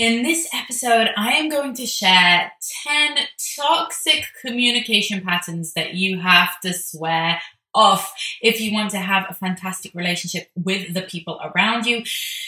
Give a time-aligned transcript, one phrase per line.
[0.00, 2.50] In this episode, I am going to share
[2.86, 3.18] 10
[3.58, 7.38] toxic communication patterns that you have to swear
[7.74, 12.02] off if you want to have a fantastic relationship with the people around you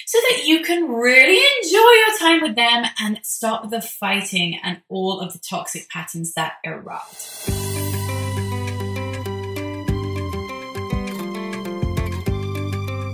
[0.06, 4.80] so that you can really enjoy your time with them and stop the fighting and
[4.88, 7.50] all of the toxic patterns that erupt.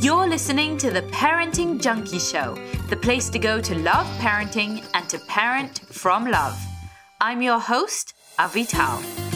[0.00, 2.57] You're listening to the Parenting Junkie Show,
[2.89, 6.59] the place to go to love parenting and to parent from love.
[7.20, 9.27] I'm your host, Avital.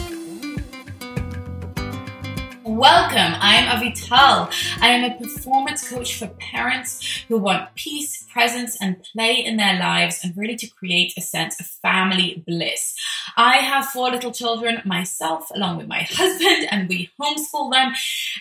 [2.82, 4.52] Welcome, I am Avital.
[4.80, 9.78] I am a performance coach for parents who want peace, presence, and play in their
[9.78, 12.96] lives and really to create a sense of family bliss.
[13.36, 17.92] I have four little children myself, along with my husband, and we homeschool them.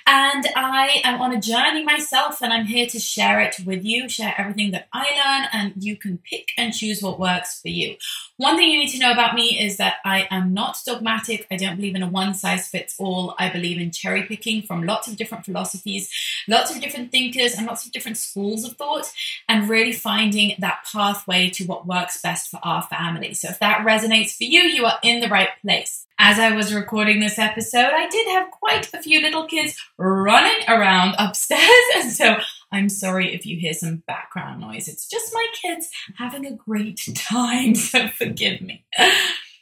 [0.07, 4.09] And I am on a journey myself, and I'm here to share it with you,
[4.09, 7.95] share everything that I learn, and you can pick and choose what works for you.
[8.41, 11.45] One thing you need to know about me is that I am not dogmatic.
[11.51, 13.35] I don't believe in a one size fits all.
[13.37, 16.09] I believe in cherry picking from lots of different philosophies,
[16.47, 19.11] lots of different thinkers, and lots of different schools of thought,
[19.47, 23.35] and really finding that pathway to what works best for our family.
[23.35, 26.07] So if that resonates for you, you are in the right place.
[26.17, 30.67] As I was recording this episode, I did have quite a few little kids running
[30.67, 31.61] around upstairs,
[31.95, 32.37] and so
[32.71, 34.87] I'm sorry if you hear some background noise.
[34.87, 38.85] It's just my kids having a great time, so forgive me.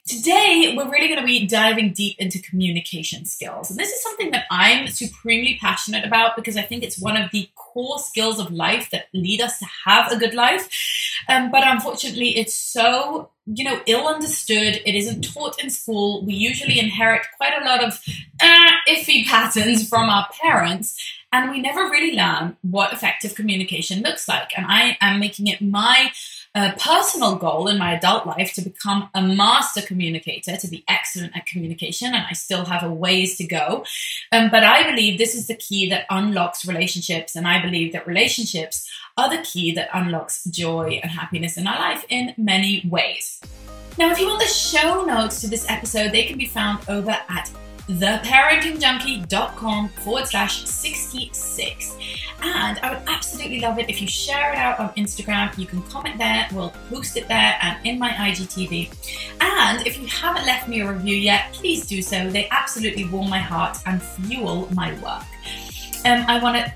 [0.08, 3.70] Today, we're really going to be diving deep into communication skills.
[3.70, 7.30] And this is something that I'm supremely passionate about because I think it's one of
[7.30, 10.68] the core skills of life that lead us to have a good life.
[11.28, 14.82] Um, but unfortunately, it's so, you know, ill understood.
[14.84, 16.26] It isn't taught in school.
[16.26, 18.02] We usually inherit quite a lot of
[18.42, 21.00] uh, iffy patterns from our parents
[21.32, 24.52] and we never really learn what effective communication looks like.
[24.58, 26.12] And I am making it my
[26.56, 31.36] uh, personal goal in my adult life to become a master communicator, to be excellent
[31.38, 33.86] at communication, and I still have a ways to go.
[34.32, 38.08] Um, but I believe this is the key that unlocks relationships, and I believe that
[38.08, 43.40] relationships are the key that unlocks joy and happiness in our life in many ways.
[43.98, 47.12] Now, if you want the show notes to this episode, they can be found over
[47.12, 47.52] at
[47.90, 51.96] theparentingjunkie.com forward slash 66.
[52.42, 55.58] And I would absolutely love it if you share it out on Instagram.
[55.58, 58.94] You can comment there, we'll post it there and in my IGTV.
[59.42, 62.30] And if you haven't left me a review yet, please do so.
[62.30, 65.24] They absolutely warm my heart and fuel my work.
[66.06, 66.74] Um, I want to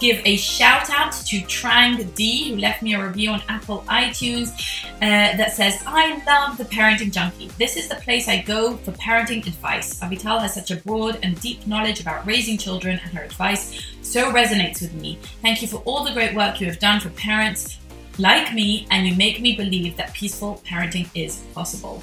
[0.00, 4.48] give a shout out to Trang D, who left me a review on Apple iTunes
[4.96, 7.48] uh, that says, I love the Parenting Junkie.
[7.58, 10.00] This is the place I go for parenting advice.
[10.00, 14.32] Avital has such a broad and deep knowledge about raising children, and her advice so
[14.32, 15.18] resonates with me.
[15.42, 17.78] Thank you for all the great work you have done for parents
[18.18, 22.02] like me, and you make me believe that peaceful parenting is possible.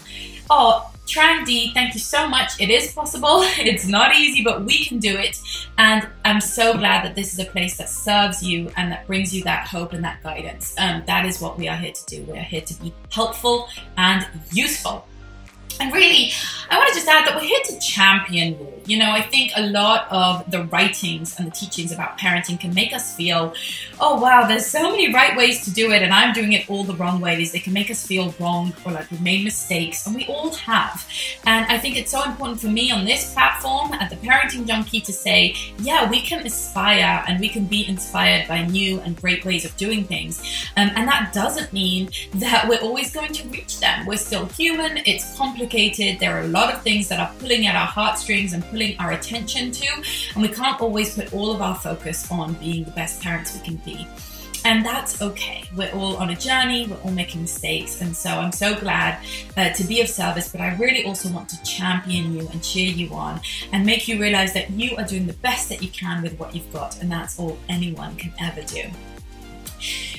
[0.50, 2.60] Oh, Trang D, thank you so much.
[2.60, 3.42] It is possible.
[3.58, 5.40] It's not easy, but we can do it.
[5.78, 9.34] And I'm so glad that this is a place that serves you and that brings
[9.34, 10.76] you that hope and that guidance.
[10.78, 12.24] Um, that is what we are here to do.
[12.24, 15.08] We are here to be helpful and useful.
[15.80, 16.32] And really,
[16.70, 18.74] I want to just add that we're here to champion you.
[18.86, 22.74] You know, I think a lot of the writings and the teachings about parenting can
[22.74, 23.54] make us feel,
[24.00, 26.86] oh wow, there's so many right ways to do it, and I'm doing it all
[26.86, 27.52] the wrong ways.
[27.52, 31.06] They can make us feel wrong or like we've made mistakes, and we all have.
[31.46, 35.02] And I think it's so important for me on this platform at the Parenting Junkie
[35.02, 39.44] to say, yeah, we can aspire and we can be inspired by new and great
[39.44, 40.40] ways of doing things.
[40.78, 44.06] Um, and that doesn't mean that we're always going to reach them.
[44.06, 47.76] We're still human, it's complicated, there are a lot of things that are pulling at
[47.76, 49.88] our heartstrings and pulling our attention to,
[50.34, 53.62] and we can't always put all of our focus on being the best parents we
[53.64, 54.08] can be.
[54.66, 55.64] And that's okay.
[55.76, 58.02] We're all on a journey, we're all making mistakes.
[58.02, 59.24] And so I'm so glad
[59.56, 62.92] uh, to be of service, but I really also want to champion you and cheer
[62.92, 63.40] you on
[63.72, 66.54] and make you realize that you are doing the best that you can with what
[66.54, 67.00] you've got.
[67.02, 68.84] And that's all anyone can ever do.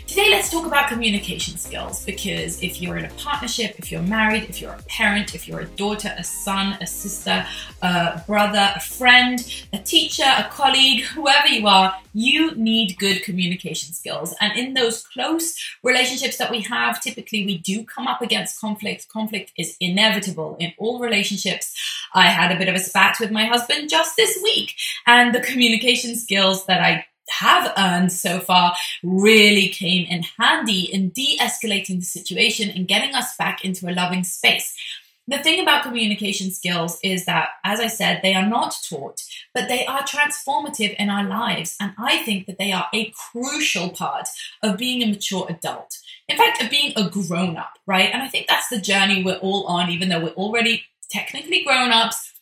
[0.09, 4.45] Today, let's talk about communication skills because if you're in a partnership, if you're married,
[4.45, 7.47] if you're a parent, if you're a daughter, a son, a sister,
[7.83, 9.39] a brother, a friend,
[9.75, 14.35] a teacher, a colleague, whoever you are, you need good communication skills.
[14.41, 15.55] And in those close
[15.85, 19.11] relationships that we have, typically we do come up against conflict.
[19.11, 21.75] Conflict is inevitable in all relationships.
[22.15, 24.75] I had a bit of a spat with my husband just this week,
[25.07, 31.11] and the communication skills that I have earned so far really came in handy in
[31.11, 34.75] de escalating the situation and getting us back into a loving space.
[35.29, 39.21] the thing about communication skills is that, as I said, they are not taught,
[39.53, 41.77] but they are transformative in our lives.
[41.79, 44.27] And I think that they are a crucial part
[44.63, 45.99] of being a mature adult.
[46.29, 48.11] In fact, of being a grown up, right?
[48.11, 51.93] And I think that's the journey we're all on, even though we're already technically grown
[51.93, 52.33] ups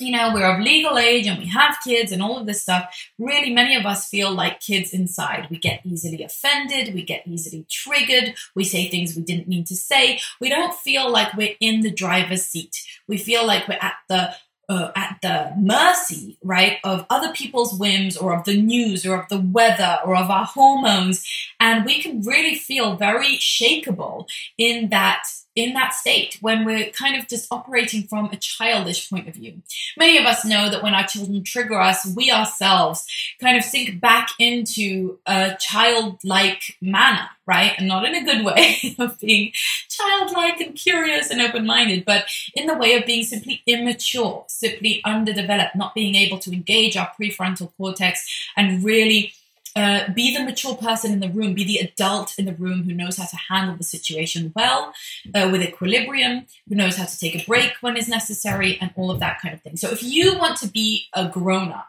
[0.00, 2.94] you know, we're of legal age and we have kids and all of this stuff,
[3.18, 5.48] really many of us feel like kids inside.
[5.50, 9.76] We get easily offended, we get easily triggered, we say things we didn't mean to
[9.76, 10.20] say.
[10.40, 12.76] We don't feel like we're in the driver's seat.
[13.08, 14.34] We feel like we're at the
[14.68, 19.28] uh, at the mercy, right, of other people's whims or of the news or of
[19.28, 21.24] the weather or of our hormones.
[21.60, 24.26] And we can really feel very shakable
[24.58, 25.22] in that
[25.56, 29.62] in that state when we're kind of just operating from a childish point of view.
[29.96, 33.06] Many of us know that when our children trigger us, we ourselves
[33.40, 37.72] kind of sink back into a childlike manner, right?
[37.78, 39.52] And not in a good way of being
[39.88, 45.00] childlike and curious and open minded, but in the way of being simply immature, simply
[45.04, 49.32] underdeveloped, not being able to engage our prefrontal cortex and really
[49.76, 52.94] uh, be the mature person in the room, be the adult in the room who
[52.94, 54.94] knows how to handle the situation well,
[55.34, 59.10] uh, with equilibrium, who knows how to take a break when is necessary, and all
[59.10, 59.76] of that kind of thing.
[59.76, 61.88] So, if you want to be a grown up,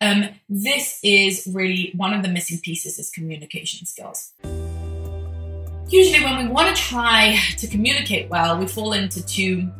[0.00, 4.32] um, this is really one of the missing pieces is communication skills.
[5.88, 9.70] Usually, when we want to try to communicate well, we fall into two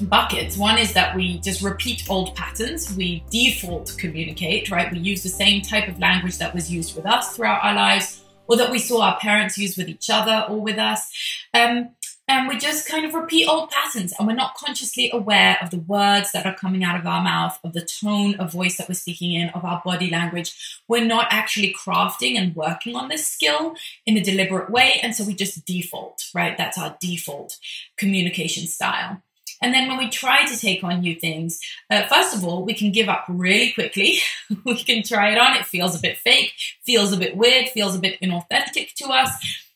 [0.00, 0.56] buckets.
[0.56, 2.94] One is that we just repeat old patterns.
[2.96, 4.90] We default communicate, right?
[4.90, 8.22] We use the same type of language that was used with us throughout our lives,
[8.46, 11.10] or that we saw our parents use with each other or with us.
[11.52, 11.90] Um,
[12.30, 15.78] and we just kind of repeat old patterns, and we're not consciously aware of the
[15.78, 18.94] words that are coming out of our mouth, of the tone of voice that we're
[18.94, 20.82] speaking in, of our body language.
[20.88, 25.24] We're not actually crafting and working on this skill in a deliberate way, and so
[25.24, 26.58] we just default, right?
[26.58, 27.56] That's our default
[27.96, 29.22] communication style.
[29.60, 31.60] And then when we try to take on new things,
[31.90, 34.18] uh, first of all, we can give up really quickly.
[34.64, 35.56] we can try it on.
[35.56, 36.52] It feels a bit fake,
[36.84, 39.32] feels a bit weird, feels a bit inauthentic to us.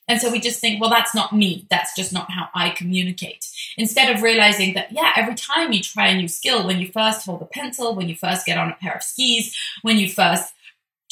[0.08, 1.66] And so we just think, well, that's not me.
[1.70, 3.46] That's just not how I communicate.
[3.76, 7.24] Instead of realizing that, yeah, every time you try a new skill, when you first
[7.24, 10.52] hold a pencil, when you first get on a pair of skis, when you first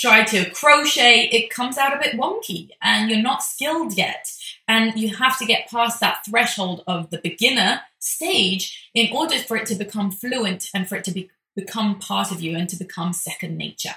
[0.00, 4.32] try to crochet, it comes out a bit wonky and you're not skilled yet.
[4.66, 9.56] And you have to get past that threshold of the beginner stage in order for
[9.56, 12.76] it to become fluent and for it to be, become part of you and to
[12.76, 13.96] become second nature.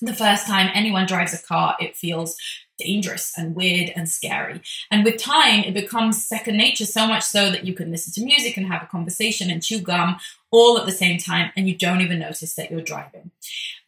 [0.00, 2.36] The first time anyone drives a car, it feels
[2.78, 4.60] dangerous and weird and scary.
[4.90, 8.24] And with time, it becomes second nature so much so that you can listen to
[8.24, 10.16] music and have a conversation and chew gum
[10.50, 13.30] all at the same time, and you don't even notice that you're driving.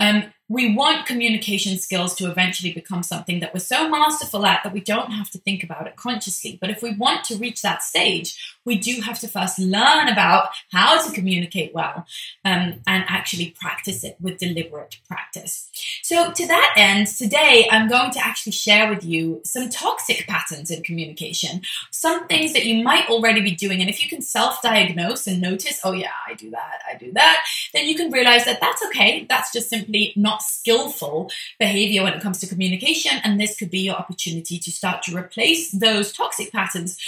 [0.01, 4.73] Um, we want communication skills to eventually become something that we're so masterful at that
[4.73, 6.57] we don't have to think about it consciously.
[6.61, 10.51] But if we want to reach that stage, we do have to first learn about
[10.71, 12.07] how to communicate well
[12.45, 15.69] um, and actually practice it with deliberate practice.
[16.03, 20.71] So, to that end, today I'm going to actually share with you some toxic patterns
[20.71, 23.81] in communication, some things that you might already be doing.
[23.81, 27.13] And if you can self diagnose and notice, oh, yeah, I do that, I do
[27.13, 29.27] that, then you can realize that that's okay.
[29.29, 33.13] That's just simply not not skillful behavior when it comes to communication.
[33.25, 36.99] And this could be your opportunity to start to replace those toxic patterns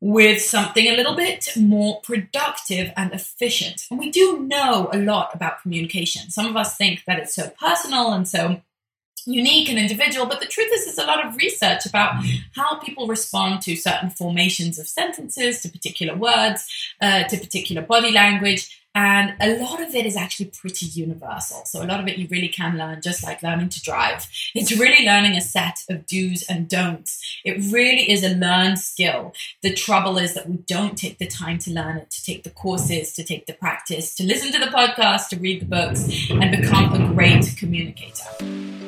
[0.00, 3.86] with something a little bit more productive and efficient.
[3.90, 6.30] And we do know a lot about communication.
[6.30, 8.62] Some of us think that it's so personal and so
[9.24, 12.24] unique and individual, but the truth is, there's a lot of research about
[12.56, 16.68] how people respond to certain formations of sentences, to particular words,
[17.00, 18.81] uh, to particular body language.
[18.94, 21.62] And a lot of it is actually pretty universal.
[21.64, 24.28] So, a lot of it you really can learn, just like learning to drive.
[24.54, 27.40] It's really learning a set of do's and don'ts.
[27.44, 29.32] It really is a learned skill.
[29.62, 32.50] The trouble is that we don't take the time to learn it, to take the
[32.50, 36.50] courses, to take the practice, to listen to the podcast, to read the books, and
[36.50, 38.81] become a great communicator.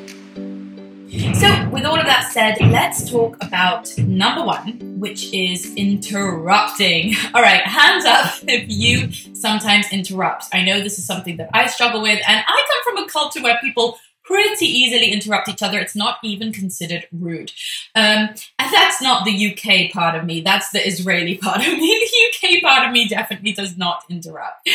[1.15, 7.15] So, with all of that said, let's talk about number one, which is interrupting.
[7.33, 10.45] All right, hands up if you sometimes interrupt.
[10.51, 13.41] I know this is something that I struggle with, and I come from a culture
[13.41, 15.79] where people pretty easily interrupt each other.
[15.79, 17.51] It's not even considered rude.
[17.93, 18.29] Um,
[18.59, 20.41] and that's not the UK part of me.
[20.41, 22.09] That's the Israeli part of me.
[22.41, 24.67] The UK part of me definitely does not interrupt.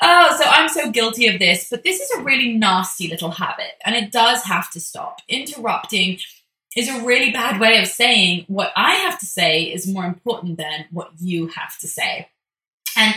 [0.00, 1.68] Oh, so I'm so guilty of this.
[1.70, 5.20] But this is a really nasty little habit, and it does have to stop.
[5.28, 6.18] Interrupting
[6.76, 10.58] is a really bad way of saying what I have to say is more important
[10.58, 12.28] than what you have to say.
[12.98, 13.14] And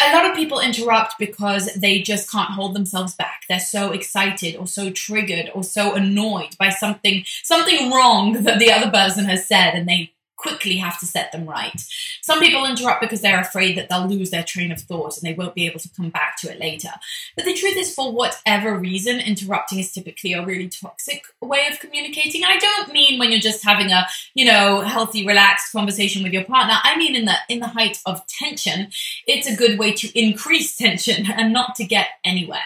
[0.00, 3.42] a lot of people interrupt because they just can't hold themselves back.
[3.48, 8.70] They're so excited or so triggered or so annoyed by something something wrong that the
[8.70, 11.80] other person has said and they quickly have to set them right.
[12.22, 15.34] Some people interrupt because they're afraid that they'll lose their train of thought and they
[15.34, 16.90] won't be able to come back to it later.
[17.34, 21.80] But the truth is, for whatever reason, interrupting is typically a really toxic way of
[21.80, 22.44] communicating.
[22.44, 26.44] I don't mean when you're just having a, you know, healthy, relaxed conversation with your
[26.44, 26.74] partner.
[26.82, 28.88] I mean in the in the height of tension,
[29.26, 32.58] it's a good way to increase tension and not to get anywhere.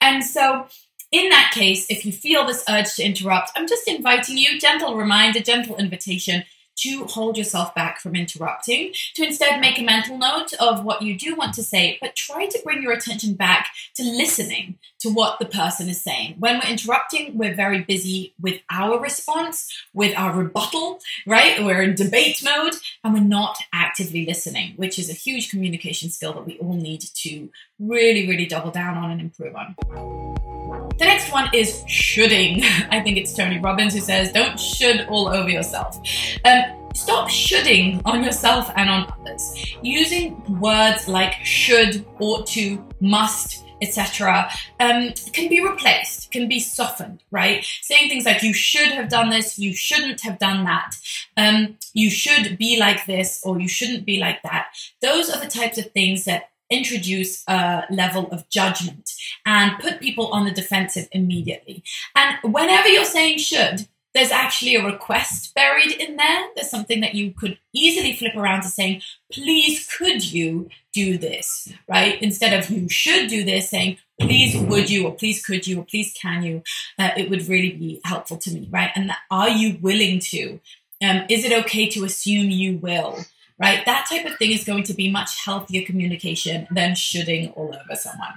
[0.00, 0.66] And so
[1.12, 4.96] in that case, if you feel this urge to interrupt, I'm just inviting you, gentle
[4.96, 6.44] reminder, gentle invitation
[6.76, 11.16] to hold yourself back from interrupting, to instead make a mental note of what you
[11.18, 15.38] do want to say, but try to bring your attention back to listening to what
[15.38, 16.36] the person is saying.
[16.38, 21.64] When we're interrupting, we're very busy with our response, with our rebuttal, right?
[21.64, 26.32] We're in debate mode and we're not actively listening, which is a huge communication skill
[26.34, 30.55] that we all need to really, really double down on and improve on.
[30.98, 32.62] The next one is shoulding.
[32.90, 36.00] I think it's Tony Robbins who says, don't should all over yourself.
[36.44, 36.62] Um,
[36.94, 39.76] stop shoulding on yourself and on others.
[39.82, 44.50] Using words like should, ought to, must, etc.,
[44.80, 47.64] um, can be replaced, can be softened, right?
[47.82, 50.94] Saying things like, you should have done this, you shouldn't have done that,
[51.36, 54.68] um, you should be like this, or you shouldn't be like that.
[55.02, 59.12] Those are the types of things that introduce a level of judgment
[59.44, 61.82] and put people on the defensive immediately.
[62.14, 66.48] And whenever you're saying should, there's actually a request buried in there.
[66.54, 71.70] There's something that you could easily flip around to saying, please, could you do this,
[71.86, 72.20] right?
[72.22, 75.84] Instead of you should do this, saying, please, would you, or please, could you, or
[75.84, 76.62] please, can you?
[76.98, 78.90] Uh, it would really be helpful to me, right?
[78.94, 80.60] And are you willing to?
[81.04, 83.18] Um, is it okay to assume you will?
[83.58, 83.84] Right?
[83.86, 87.94] That type of thing is going to be much healthier communication than shoulding all over
[87.94, 88.34] someone.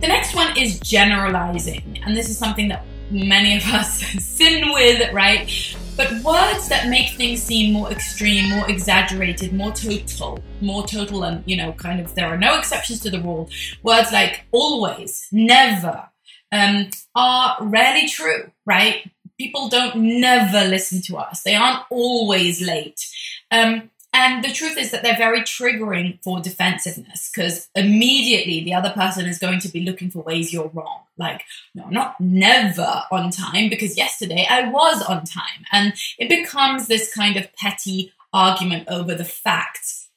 [0.00, 5.12] The next one is generalizing, and this is something that many of us sin with,
[5.12, 5.50] right?
[5.96, 11.42] But words that make things seem more extreme, more exaggerated, more total, more total, and
[11.44, 13.50] you know, kind of there are no exceptions to the rule.
[13.82, 16.08] Words like always, never,
[16.52, 19.10] um, are rarely true, right?
[19.38, 21.42] People don't never listen to us.
[21.42, 23.04] They aren't always late.
[23.50, 28.90] Um, and the truth is that they're very triggering for defensiveness because immediately the other
[28.90, 31.02] person is going to be looking for ways you're wrong.
[31.18, 31.42] Like,
[31.74, 35.64] no, I'm not never on time because yesterday I was on time.
[35.72, 40.08] And it becomes this kind of petty argument over the facts.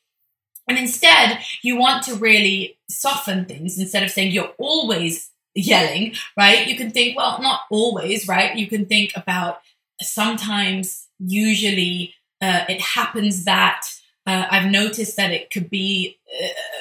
[0.67, 6.65] And instead, you want to really soften things instead of saying you're always yelling, right?
[6.65, 8.55] You can think, well, not always, right?
[8.55, 9.59] You can think about
[10.01, 13.88] sometimes, usually, uh, it happens that
[14.25, 16.17] uh, I've noticed that it could be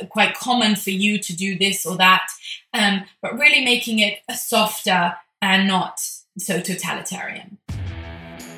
[0.02, 2.26] uh, quite common for you to do this or that,
[2.75, 6.00] um, but really making it softer and not
[6.38, 7.59] so totalitarian.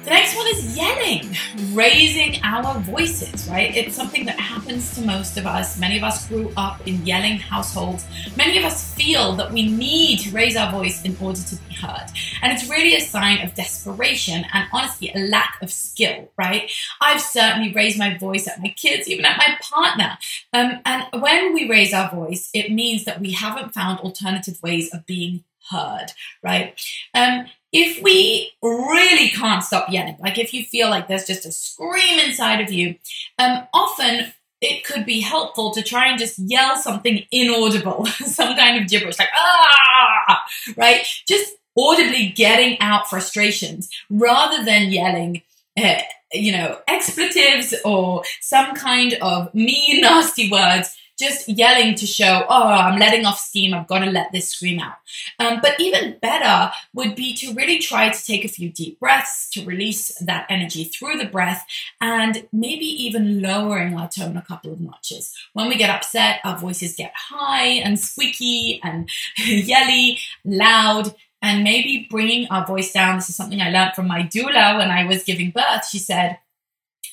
[0.04, 1.36] The next one is yelling,
[1.74, 3.72] raising our voices, right?
[3.76, 5.78] It's something that happens to most of us.
[5.78, 8.04] Many of us grew up in yelling households.
[8.36, 11.74] Many of us feel that we need to raise our voice in order to be
[11.76, 12.06] heard.
[12.42, 16.68] And it's really a sign of desperation and honestly a lack of skill, right?
[17.00, 20.18] I've certainly raised my voice at my kids, even at my partner.
[20.52, 24.92] Um, and when we raise our voice, it means that we haven't found alternative ways
[24.92, 26.08] of being heard,
[26.42, 26.74] right?
[27.14, 31.52] Um, if we really can't stop yelling, like if you feel like there's just a
[31.52, 32.96] scream inside of you,
[33.38, 38.80] um, often it could be helpful to try and just yell something inaudible, some kind
[38.80, 40.44] of gibberish, like ah,
[40.76, 41.04] right?
[41.26, 45.42] Just audibly getting out frustrations rather than yelling,
[45.82, 46.02] uh,
[46.32, 52.68] you know, expletives or some kind of mean, nasty words just yelling to show, oh,
[52.68, 53.74] I'm letting off steam.
[53.74, 54.96] I've got to let this scream out.
[55.38, 59.48] Um, but even better would be to really try to take a few deep breaths
[59.50, 61.64] to release that energy through the breath
[62.00, 65.32] and maybe even lowering our tone a couple of notches.
[65.52, 69.08] When we get upset, our voices get high and squeaky and
[69.46, 73.16] yelly, loud and maybe bringing our voice down.
[73.16, 75.86] This is something I learned from my doula when I was giving birth.
[75.88, 76.38] She said,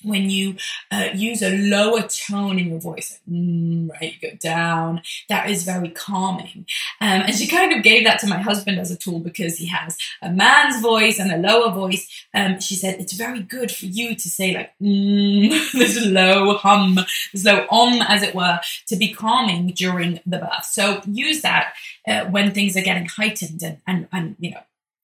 [0.04, 0.56] when you
[0.92, 5.50] uh, use a lower tone in your voice, like, mm, right, you go down, that
[5.50, 6.66] is very calming.
[7.02, 9.68] Um, and she kind of gave that to my husband as a tool because he
[9.68, 12.26] has a man's voice and a lower voice.
[12.34, 17.00] Um, she said, it's very good for you to say like, mm, this low hum,
[17.34, 20.66] this low om, as it were, to be calming during the birth.
[20.66, 21.74] So use that
[22.08, 24.62] uh, when things are getting heightened and, and, and you know,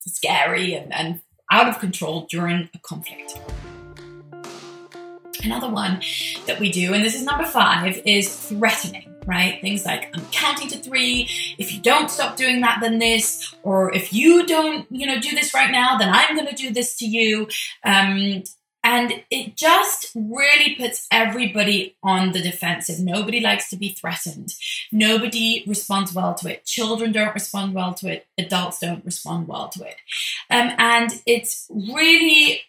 [0.07, 1.21] scary and, and
[1.51, 3.39] out of control during a conflict.
[5.45, 6.01] Another one
[6.47, 9.59] that we do, and this is number five, is threatening right?
[9.59, 11.27] Things like, I'm counting to three.
[11.57, 13.55] If you don't stop doing that, then this.
[13.63, 16.71] Or if you don't, you know, do this right now, then I'm going to do
[16.71, 17.47] this to you.
[17.83, 18.43] Um,
[18.83, 22.99] And it just really puts everybody on the defensive.
[22.99, 24.53] Nobody likes to be threatened.
[24.91, 26.65] Nobody responds well to it.
[26.65, 28.27] Children don't respond well to it.
[28.37, 29.95] Adults don't respond well to it.
[30.51, 32.61] Um, and it's really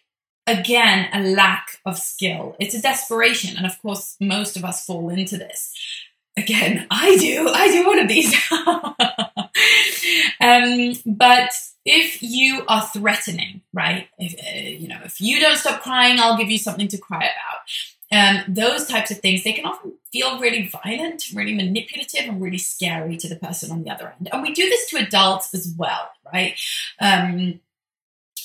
[0.47, 2.55] again a lack of skill.
[2.59, 5.73] It's a desperation and of course most of us fall into this.
[6.35, 8.33] Again i do i do one of these.
[10.39, 11.49] Um, but
[11.83, 16.37] if you are threatening right if uh, you know if you don't stop crying i'll
[16.37, 17.59] give you something to cry about.
[18.09, 22.59] Um, those types of things they can often feel really violent really manipulative and really
[22.59, 24.29] scary to the person on the other end.
[24.31, 26.59] And we do this to adults as well right?
[26.99, 27.59] Um,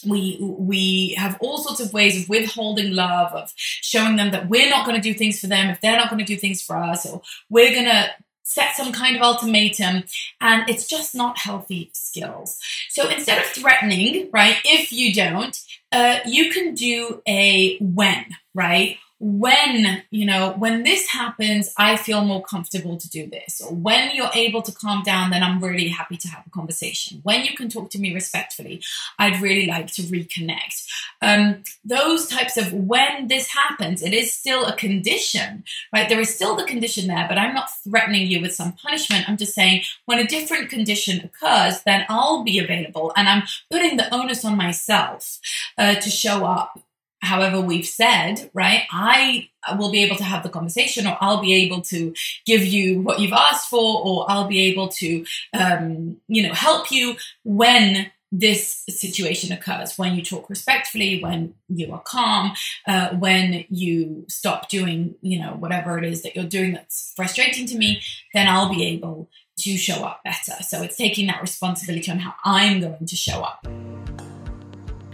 [0.07, 4.71] we we have all sorts of ways of withholding love of showing them that we're
[4.71, 6.77] not going to do things for them if they're not going to do things for
[6.77, 8.11] us or we're going to
[8.45, 10.05] set some kind of ultimatum
[10.41, 12.59] and it's just not healthy skills.
[12.91, 15.59] So instead of threatening right if you don't
[15.93, 22.25] uh, you can do a when right when you know when this happens i feel
[22.25, 23.61] more comfortable to do this.
[23.61, 27.21] Or when you're able to calm down then i'm really happy to have a conversation.
[27.23, 28.83] When you can talk to me respectfully
[29.21, 30.87] i'd really like to reconnect.
[31.23, 35.63] Um, those types of when this happens it is still a condition
[35.93, 36.09] right?
[36.09, 39.29] There is still the condition there but i'm not threatening you with some punishment.
[39.29, 43.97] I'm just saying when a different condition occurs then i'll be available and i'm putting
[43.97, 45.39] the onus on myself
[45.79, 46.82] uh, to show up
[47.23, 48.83] however we've said, right?
[48.91, 52.13] I will be able to have the conversation, or I'll be able to
[52.45, 55.25] give you what you've asked for, or I'll be able to,
[55.55, 61.93] um, you know, help you when this situation occurs when you talk respectfully when you
[61.93, 62.51] are calm
[62.89, 67.67] uh, when you stop doing you know whatever it is that you're doing that's frustrating
[67.67, 68.01] to me
[68.33, 72.33] then i'll be able to show up better so it's taking that responsibility on how
[72.43, 73.67] i'm going to show up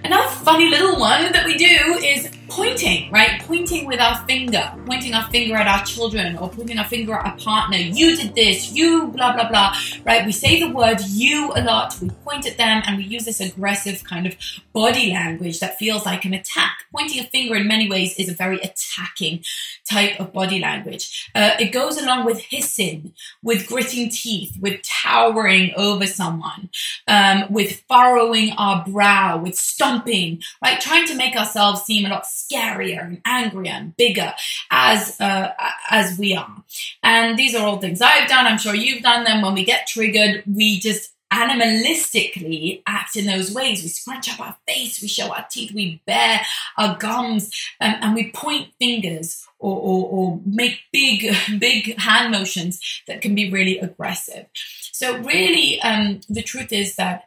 [0.04, 1.66] Another funny little one that we do
[2.02, 3.40] is pointing, right?
[3.42, 7.26] Pointing with our finger, pointing our finger at our children or pointing our finger at
[7.26, 7.76] our partner.
[7.76, 9.74] You did this, you blah, blah, blah,
[10.04, 10.24] right?
[10.24, 13.40] We say the word you a lot, we point at them, and we use this
[13.40, 14.36] aggressive kind of
[14.72, 16.84] body language that feels like an attack.
[16.94, 19.44] Pointing a finger in many ways is a very attacking
[19.88, 21.30] type of body language.
[21.34, 26.70] Uh, it goes along with hissing, with gritting teeth, with towering over someone,
[27.06, 30.80] um, with furrowing our brow, with stomping, right?
[30.80, 34.32] Trying to make ourselves seem a lot scarier and angrier and bigger
[34.70, 35.52] as uh,
[35.90, 36.62] as we are.
[37.02, 38.46] And these are all things I've done.
[38.46, 39.42] I'm sure you've done them.
[39.42, 43.82] When we get triggered, we just animalistically act in those ways.
[43.82, 46.40] We scrunch up our face, we show our teeth, we bare
[46.76, 52.80] our gums, um, and we point fingers or, or, or, make big, big hand motions
[53.06, 54.46] that can be really aggressive.
[54.92, 57.24] So, really, um, the truth is that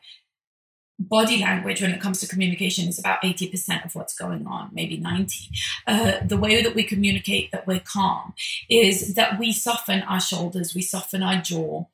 [1.01, 4.97] body language when it comes to communication is about 80% of what's going on, maybe
[4.97, 5.49] 90.
[5.87, 8.33] Uh, the way that we communicate that we're calm
[8.69, 11.85] is that we soften our shoulders, we soften our jaw,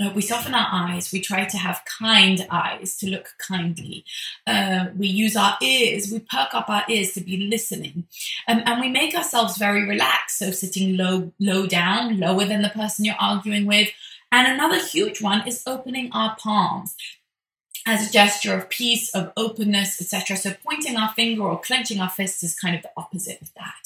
[0.00, 1.10] uh, we soften our eyes.
[1.10, 4.04] We try to have kind eyes to look kindly.
[4.46, 6.10] Uh, we use our ears.
[6.12, 8.06] We perk up our ears to be listening,
[8.46, 10.38] um, and we make ourselves very relaxed.
[10.38, 13.88] So sitting low, low down, lower than the person you're arguing with.
[14.30, 16.94] And another huge one is opening our palms
[17.86, 20.36] as a gesture of peace, of openness, etc.
[20.36, 23.85] So pointing our finger or clenching our fists is kind of the opposite of that.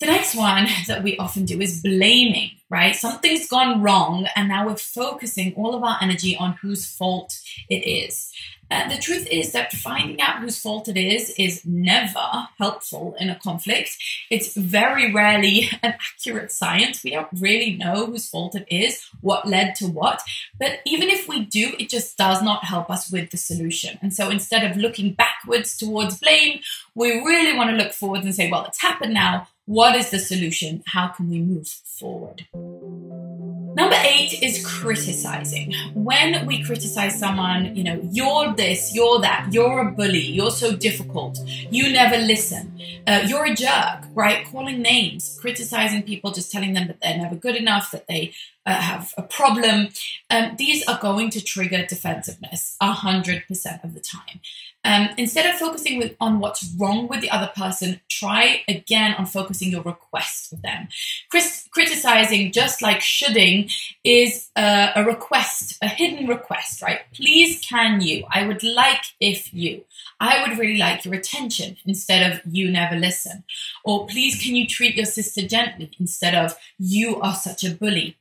[0.00, 2.96] The next one that we often do is blaming, right?
[2.96, 7.86] Something's gone wrong, and now we're focusing all of our energy on whose fault it
[7.86, 8.32] is.
[8.70, 13.28] Uh, the truth is that finding out whose fault it is is never helpful in
[13.28, 13.98] a conflict.
[14.30, 17.02] It's very rarely an accurate science.
[17.02, 20.22] We don't really know whose fault it is, what led to what.
[20.58, 23.98] But even if we do, it just does not help us with the solution.
[24.02, 26.60] And so instead of looking backwards towards blame,
[26.94, 29.48] we really want to look forward and say, well, it's happened now.
[29.70, 30.82] What is the solution?
[30.84, 32.44] How can we move forward?
[32.52, 35.72] Number eight is criticizing.
[35.94, 40.74] When we criticize someone, you know, you're this, you're that, you're a bully, you're so
[40.74, 41.38] difficult,
[41.70, 44.44] you never listen, uh, you're a jerk, right?
[44.44, 48.32] Calling names, criticizing people, just telling them that they're never good enough, that they
[48.66, 49.90] uh, have a problem.
[50.30, 54.40] Um, these are going to trigger defensiveness 100% of the time.
[54.82, 59.26] Um, instead of focusing with, on what's wrong with the other person, try again on
[59.26, 60.88] focusing your request of them.
[61.30, 63.68] Chris, criticizing, just like shoulding,
[64.04, 67.00] is uh, a request, a hidden request, right?
[67.12, 68.24] Please, can you?
[68.30, 69.84] I would like if you.
[70.18, 73.44] I would really like your attention instead of you never listen.
[73.84, 78.16] Or please, can you treat your sister gently instead of you are such a bully?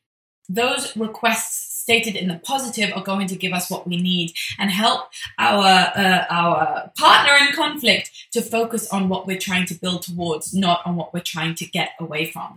[0.49, 4.69] Those requests stated in the positive are going to give us what we need and
[4.69, 10.03] help our uh, our partner in conflict to focus on what we're trying to build
[10.03, 12.53] towards, not on what we're trying to get away from.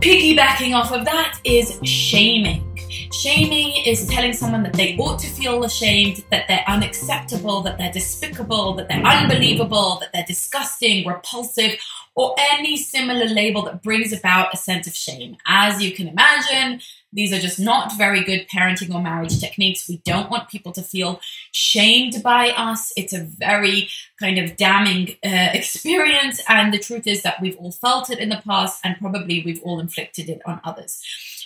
[0.00, 2.66] Piggybacking off of that is shaming.
[3.10, 7.92] Shaming is telling someone that they ought to feel ashamed, that they're unacceptable, that they're
[7.92, 11.72] despicable, that they're unbelievable, that they're disgusting, repulsive,
[12.14, 15.36] or any similar label that brings about a sense of shame.
[15.46, 16.80] As you can imagine,
[17.12, 19.88] these are just not very good parenting or marriage techniques.
[19.88, 21.20] We don't want people to feel
[21.52, 22.92] shamed by us.
[22.96, 26.40] It's a very kind of damning uh, experience.
[26.48, 29.62] And the truth is that we've all felt it in the past and probably we've
[29.62, 31.02] all inflicted it on others.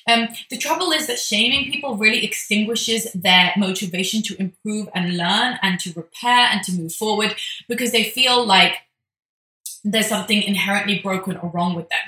[0.07, 5.59] Um, the trouble is that shaming people really extinguishes their motivation to improve and learn
[5.63, 7.35] and to repair and to move forward
[7.69, 8.75] because they feel like
[9.85, 11.99] there's something inherently broken or wrong with them.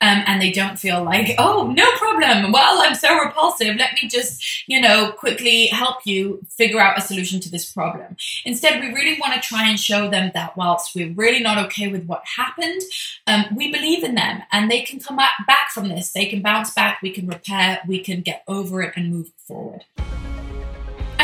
[0.00, 2.52] Um, and they don't feel like, oh, no problem.
[2.52, 3.76] Well, I'm so repulsive.
[3.76, 8.16] Let me just, you know, quickly help you figure out a solution to this problem.
[8.44, 11.88] Instead, we really want to try and show them that whilst we're really not okay
[11.88, 12.80] with what happened,
[13.26, 16.12] um, we believe in them and they can come back from this.
[16.12, 17.02] They can bounce back.
[17.02, 17.80] We can repair.
[17.86, 19.84] We can get over it and move forward.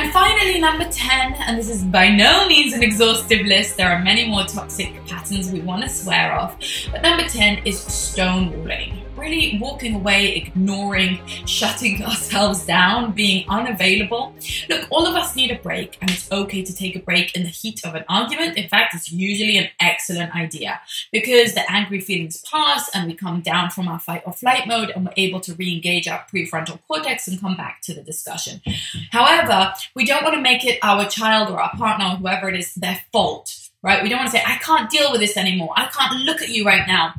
[0.01, 4.03] And finally, number 10, and this is by no means an exhaustive list, there are
[4.03, 6.57] many more toxic patterns we want to swear off,
[6.91, 14.35] but number 10 is stonewalling really walking away, ignoring, shutting ourselves down, being unavailable.
[14.69, 17.43] Look, all of us need a break, and it's okay to take a break in
[17.43, 18.57] the heat of an argument.
[18.57, 20.81] In fact, it's usually an excellent idea
[21.13, 24.91] because the angry feelings pass and we come down from our fight or flight mode
[24.91, 28.63] and we're able to re engage our prefrontal cortex and come back to the discussion.
[29.11, 32.59] However, we don't want to make it our child or our partner or whoever it
[32.59, 34.03] is their fault right?
[34.03, 35.73] We don't want to say, I can't deal with this anymore.
[35.75, 37.15] I can't look at you right now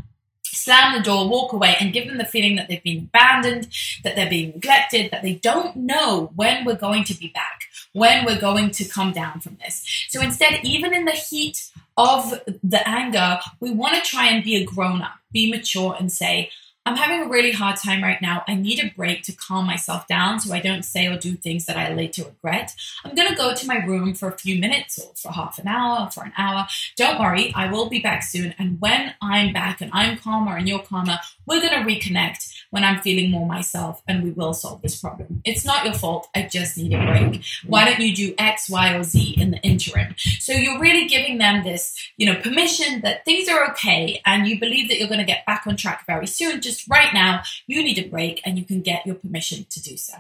[0.51, 3.67] slam the door, walk away, and give them the feeling that they've been abandoned,
[4.03, 8.25] that they're being neglected, that they don't know when we're going to be back, when
[8.25, 9.83] we're going to come down from this.
[10.09, 14.55] So instead, even in the heat of the anger, we want to try and be
[14.57, 16.51] a grown up, be mature, and say,
[16.83, 18.43] I'm having a really hard time right now.
[18.47, 21.65] I need a break to calm myself down so I don't say or do things
[21.65, 22.73] that I later regret.
[23.05, 25.67] I'm going to go to my room for a few minutes or for half an
[25.67, 26.67] hour or for an hour.
[26.95, 28.55] Don't worry, I will be back soon.
[28.57, 32.83] And when I'm back and I'm calmer and you're calmer, we're going to reconnect when
[32.83, 35.41] I'm feeling more myself and we will solve this problem.
[35.45, 36.27] It's not your fault.
[36.33, 37.43] I just need a break.
[37.65, 40.15] Why don't you do X, Y, or Z in the interim?
[40.39, 44.59] So you're really giving them this, you know, permission that things are okay and you
[44.59, 46.61] believe that you're going to get back on track very soon.
[46.61, 49.97] Just right now, you need a break and you can get your permission to do
[49.97, 50.15] so.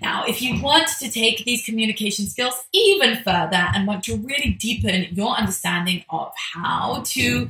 [0.00, 4.50] Now, if you want to take these communication skills even further and want to really
[4.50, 7.48] deepen your understanding of how to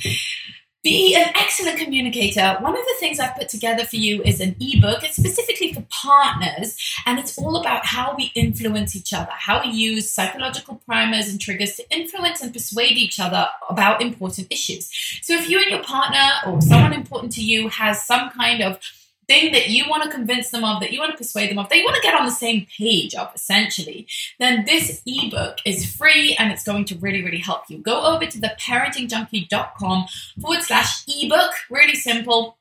[0.88, 2.57] be an excellent communicator.
[2.61, 5.05] One of the things I've put together for you is an ebook.
[5.05, 9.70] It's specifically for partners, and it's all about how we influence each other, how we
[9.70, 14.90] use psychological primers and triggers to influence and persuade each other about important issues.
[15.22, 18.79] So, if you and your partner or someone important to you has some kind of
[19.29, 21.69] thing that you want to convince them of, that you want to persuade them of,
[21.69, 24.07] that you want to get on the same page of, essentially,
[24.38, 27.79] then this ebook is free and it's going to really, really help you.
[27.79, 30.07] Go over to the parentingjunkie.com
[30.41, 31.53] forward slash ebook.
[31.71, 32.58] Really simple.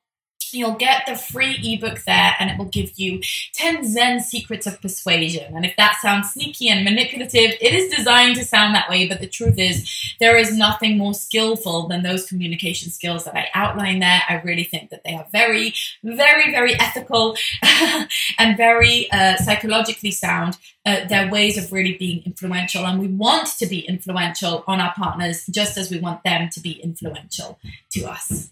[0.54, 3.22] You'll get the free ebook there and it will give you
[3.54, 5.56] 10 Zen secrets of persuasion.
[5.56, 9.08] And if that sounds sneaky and manipulative, it is designed to sound that way.
[9.08, 13.48] But the truth is, there is nothing more skillful than those communication skills that I
[13.54, 14.22] outline there.
[14.28, 17.36] I really think that they are very, very, very ethical
[18.38, 20.58] and very uh, psychologically sound.
[20.86, 22.86] Uh, they're ways of really being influential.
[22.86, 26.60] And we want to be influential on our partners just as we want them to
[26.60, 27.60] be influential
[27.92, 28.52] to us.